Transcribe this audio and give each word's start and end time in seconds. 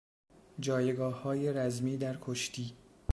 جایگاههای 0.59 1.53
رزمی 1.53 1.97
در 1.97 2.17
کشتی 2.21 2.73